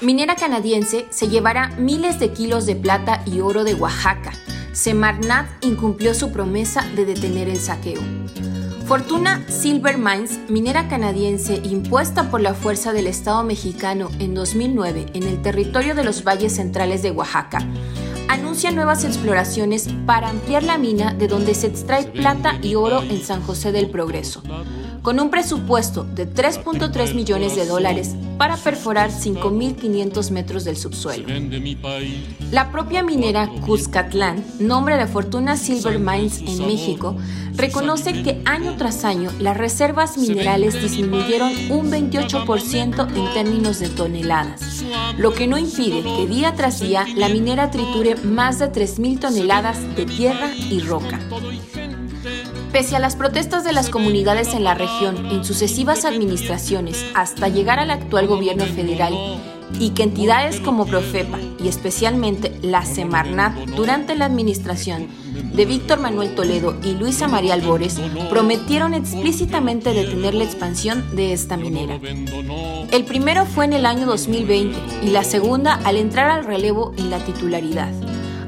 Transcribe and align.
Minera 0.00 0.34
canadiense 0.34 1.06
se 1.10 1.28
llevará 1.28 1.68
miles 1.78 2.18
de 2.18 2.32
kilos 2.32 2.66
de 2.66 2.74
plata 2.76 3.22
y 3.26 3.40
oro 3.40 3.64
de 3.64 3.74
Oaxaca. 3.74 4.32
Semarnat 4.72 5.46
incumplió 5.60 6.14
su 6.14 6.32
promesa 6.32 6.84
de 6.96 7.04
detener 7.04 7.48
el 7.48 7.58
saqueo. 7.58 8.00
Fortuna 8.86 9.42
Silver 9.48 9.96
Mines, 9.96 10.38
minera 10.48 10.88
canadiense 10.88 11.60
impuesta 11.64 12.30
por 12.30 12.40
la 12.40 12.52
fuerza 12.52 12.92
del 12.92 13.06
Estado 13.06 13.44
mexicano 13.44 14.10
en 14.18 14.34
2009 14.34 15.06
en 15.14 15.22
el 15.22 15.40
territorio 15.40 15.94
de 15.94 16.04
los 16.04 16.24
valles 16.24 16.56
centrales 16.56 17.02
de 17.02 17.12
Oaxaca, 17.12 17.60
anuncia 18.32 18.70
nuevas 18.70 19.04
exploraciones 19.04 19.90
para 20.06 20.30
ampliar 20.30 20.62
la 20.62 20.78
mina 20.78 21.12
de 21.12 21.28
donde 21.28 21.54
se 21.54 21.66
extrae 21.66 22.04
plata 22.04 22.58
y 22.62 22.76
oro 22.76 23.02
en 23.02 23.22
San 23.22 23.42
José 23.42 23.72
del 23.72 23.90
Progreso, 23.90 24.42
con 25.02 25.18
un 25.18 25.30
presupuesto 25.30 26.04
de 26.04 26.32
3.3 26.32 27.14
millones 27.14 27.56
de 27.56 27.66
dólares 27.66 28.14
para 28.38 28.56
perforar 28.56 29.10
5.500 29.10 30.30
metros 30.30 30.64
del 30.64 30.76
subsuelo. 30.76 31.28
La 32.50 32.70
propia 32.70 33.02
minera 33.02 33.48
Cuscatlán, 33.66 34.44
nombre 34.58 34.96
de 34.96 35.06
Fortuna 35.06 35.56
Silver 35.56 35.98
Mines 35.98 36.40
en 36.40 36.66
México, 36.66 37.16
reconoce 37.54 38.22
que 38.22 38.40
año 38.44 38.76
tras 38.76 39.04
año 39.04 39.30
las 39.38 39.56
reservas 39.56 40.16
minerales 40.16 40.80
disminuyeron 40.80 41.52
un 41.70 41.90
28% 41.90 43.08
en 43.14 43.34
términos 43.34 43.78
de 43.80 43.88
toneladas, 43.88 44.84
lo 45.18 45.32
que 45.32 45.46
no 45.46 45.58
impide 45.58 46.02
que 46.02 46.26
día 46.26 46.54
tras 46.54 46.80
día 46.80 47.06
la 47.16 47.28
minera 47.28 47.70
triture 47.70 48.16
más 48.16 48.58
de 48.58 48.72
3.000 48.72 49.20
toneladas 49.20 49.78
de 49.96 50.06
tierra 50.06 50.50
y 50.54 50.80
roca. 50.80 51.20
Pese 52.72 52.96
a 52.96 53.00
las 53.00 53.16
protestas 53.16 53.64
de 53.64 53.74
las 53.74 53.90
comunidades 53.90 54.54
en 54.54 54.64
la 54.64 54.72
región 54.72 55.26
en 55.26 55.44
sucesivas 55.44 56.06
administraciones 56.06 57.04
hasta 57.14 57.48
llegar 57.48 57.78
al 57.78 57.90
actual 57.90 58.26
gobierno 58.26 58.64
federal 58.64 59.12
y 59.78 59.90
que 59.90 60.02
entidades 60.02 60.58
como 60.58 60.86
Profepa 60.86 61.38
y 61.62 61.68
especialmente 61.68 62.58
la 62.62 62.86
Semarnat 62.86 63.54
durante 63.76 64.14
la 64.14 64.24
administración 64.24 65.08
de 65.54 65.66
Víctor 65.66 66.00
Manuel 66.00 66.34
Toledo 66.34 66.74
y 66.82 66.92
Luisa 66.92 67.28
María 67.28 67.54
Albores 67.54 68.00
prometieron 68.30 68.94
explícitamente 68.94 69.92
detener 69.92 70.32
la 70.32 70.44
expansión 70.44 71.14
de 71.14 71.34
esta 71.34 71.58
minera. 71.58 72.00
El 72.90 73.04
primero 73.04 73.44
fue 73.44 73.66
en 73.66 73.74
el 73.74 73.84
año 73.84 74.06
2020 74.06 75.06
y 75.06 75.10
la 75.10 75.24
segunda 75.24 75.74
al 75.84 75.96
entrar 75.96 76.30
al 76.30 76.46
relevo 76.46 76.94
en 76.96 77.10
la 77.10 77.18
titularidad. 77.18 77.92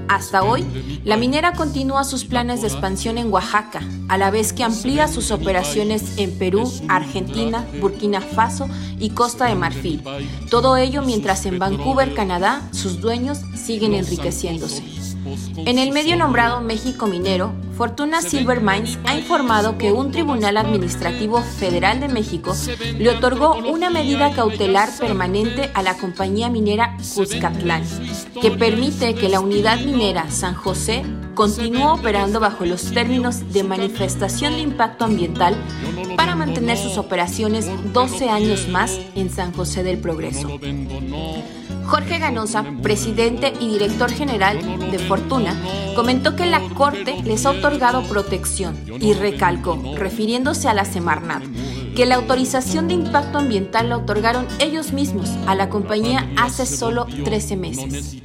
Hasta 0.08 0.42
hoy, 0.42 0.64
la 1.04 1.16
minera 1.16 1.52
continúa 1.52 2.04
sus 2.04 2.24
planes 2.24 2.60
de 2.60 2.68
expansión 2.68 3.18
en 3.18 3.32
Oaxaca, 3.32 3.80
a 4.08 4.18
la 4.18 4.30
vez 4.30 4.52
que 4.52 4.64
amplía 4.64 5.08
sus 5.08 5.30
operaciones 5.30 6.18
en 6.18 6.38
Perú, 6.38 6.70
Argentina, 6.88 7.64
Burkina 7.80 8.20
Faso 8.20 8.68
y 8.98 9.10
Costa 9.10 9.46
de 9.46 9.54
Marfil. 9.54 10.02
Todo 10.50 10.76
ello 10.76 11.02
mientras 11.02 11.46
en 11.46 11.58
Vancouver, 11.58 12.14
Canadá, 12.14 12.62
sus 12.72 13.00
dueños 13.00 13.40
siguen 13.54 13.94
enriqueciéndose. 13.94 14.82
En 15.56 15.78
el 15.78 15.90
medio 15.92 16.16
nombrado 16.16 16.60
México 16.60 17.06
Minero, 17.06 17.52
Fortuna 17.76 18.22
Silver 18.22 18.60
Mines 18.60 18.98
ha 19.04 19.16
informado 19.16 19.78
que 19.78 19.90
un 19.90 20.12
tribunal 20.12 20.56
administrativo 20.56 21.42
federal 21.42 21.98
de 21.98 22.08
México 22.08 22.54
le 22.98 23.10
otorgó 23.10 23.56
una 23.56 23.90
medida 23.90 24.32
cautelar 24.32 24.90
permanente 24.96 25.70
a 25.74 25.82
la 25.82 25.96
compañía 25.96 26.48
minera 26.50 26.96
Cuscatlán, 27.14 27.82
que 28.40 28.52
permite 28.52 29.14
que 29.14 29.28
la 29.28 29.40
unidad 29.40 29.80
minera 29.80 30.30
San 30.30 30.54
José 30.54 31.02
continúe 31.34 31.92
operando 31.92 32.40
bajo 32.40 32.64
los 32.64 32.92
términos 32.92 33.52
de 33.52 33.64
manifestación 33.64 34.54
de 34.54 34.60
impacto 34.60 35.04
ambiental 35.04 35.56
para 36.16 36.34
mantener 36.36 36.78
sus 36.78 36.98
operaciones 36.98 37.68
12 37.92 38.30
años 38.30 38.68
más 38.68 38.98
en 39.14 39.30
San 39.30 39.52
José 39.52 39.82
del 39.82 39.98
Progreso. 39.98 40.48
Jorge 41.86 42.18
Ganosa, 42.18 42.64
presidente 42.82 43.52
y 43.60 43.68
director 43.68 44.10
general 44.10 44.58
de 44.90 44.98
Fortuna, 44.98 45.54
comentó 45.94 46.34
que 46.34 46.46
la 46.46 46.60
Corte 46.70 47.22
les 47.24 47.44
ha 47.44 47.50
otorgado 47.50 48.02
protección 48.04 48.76
y 49.00 49.12
recalcó, 49.12 49.78
refiriéndose 49.96 50.68
a 50.68 50.74
la 50.74 50.84
Semarnat, 50.84 51.44
que 51.94 52.06
la 52.06 52.16
autorización 52.16 52.88
de 52.88 52.94
impacto 52.94 53.38
ambiental 53.38 53.88
la 53.88 53.98
otorgaron 53.98 54.46
ellos 54.58 54.92
mismos 54.92 55.30
a 55.46 55.54
la 55.54 55.68
compañía 55.68 56.28
hace 56.36 56.66
solo 56.66 57.06
13 57.24 57.56
meses. 57.56 58.16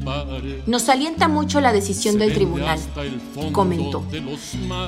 Nos 0.66 0.90
alienta 0.90 1.28
mucho 1.28 1.62
la 1.62 1.72
decisión 1.72 2.18
del 2.18 2.34
tribunal, 2.34 2.80
comentó. 3.52 4.04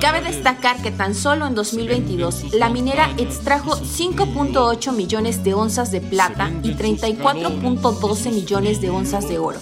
Cabe 0.00 0.22
destacar 0.22 0.82
que 0.82 0.90
tan 0.90 1.14
solo 1.14 1.46
en 1.46 1.54
2022 1.54 2.54
la 2.54 2.68
minera 2.70 3.10
extrajo 3.18 3.76
5.8 3.76 4.92
millones 4.92 5.44
de 5.44 5.54
onzas 5.54 5.92
de 5.92 6.00
plata 6.00 6.50
y 6.62 6.72
34.12 6.72 8.32
millones 8.32 8.80
de 8.80 8.90
onzas 8.90 9.28
de 9.28 9.38
oro 9.38 9.60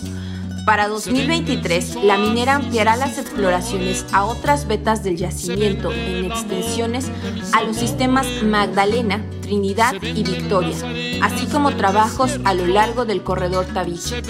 para 0.65 0.89
2023, 0.89 2.05
la 2.05 2.17
minera 2.19 2.57
ampliará 2.57 2.97
las 2.97 3.19
exploraciones 3.19 4.05
a 4.13 4.25
otras 4.25 4.67
vetas 4.67 5.03
del 5.03 5.17
yacimiento 5.17 5.93
en 5.93 6.25
extensiones 6.25 7.11
a 7.53 7.63
los 7.63 7.77
sistemas 7.77 8.27
Magdalena, 8.43 9.25
Trinidad 9.43 9.95
y 10.03 10.23
Victoria, 10.23 10.77
así 11.23 11.47
como 11.47 11.77
trabajos 11.77 12.39
a 12.45 12.55
lo 12.55 12.67
largo 12.67 13.05
del 13.05 13.23
corredor 13.23 13.67
Tabiche, 13.67 14.23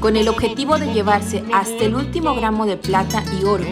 con 0.00 0.16
el 0.16 0.28
objetivo 0.28 0.78
de 0.78 0.92
llevarse 0.92 1.44
hasta 1.52 1.84
el 1.84 1.94
último 1.94 2.34
gramo 2.34 2.66
de 2.66 2.76
plata 2.76 3.22
y 3.40 3.44
oro, 3.44 3.64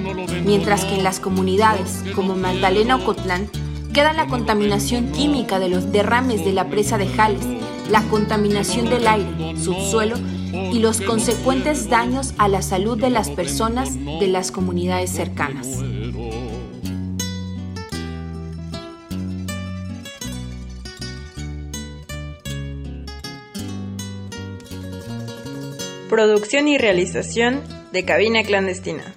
mientras 0.45 0.85
que 0.85 0.95
en 0.95 1.05
las 1.05 1.21
comunidades 1.21 2.05
como 2.15 2.37
Magdalena 2.37 2.97
o 2.97 3.05
Cotlán 3.05 3.49
queda 3.93 4.13
la 4.13 4.27
contaminación 4.27 5.13
química 5.13 5.59
de 5.59 5.69
los 5.69 5.93
derrames 5.93 6.45
de 6.45 6.53
la 6.53 6.69
presa 6.69 6.99
de 6.99 7.09
Jales, 7.09 7.47
la 7.93 8.03
contaminación 8.09 8.89
del 8.89 9.07
aire, 9.07 9.55
subsuelo 9.59 10.17
y 10.73 10.79
los 10.79 11.03
consecuentes 11.03 11.91
daños 11.91 12.33
a 12.39 12.49
la 12.49 12.63
salud 12.63 12.99
de 12.99 13.11
las 13.11 13.29
personas 13.29 13.95
de 13.95 14.29
las 14.29 14.51
comunidades 14.51 15.11
cercanas. 15.11 15.69
Producción 26.09 26.69
y 26.69 26.79
realización 26.79 27.61
de 27.93 28.05
Cabina 28.07 28.43
Clandestina. 28.43 29.15